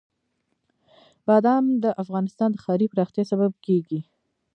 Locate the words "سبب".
3.31-3.51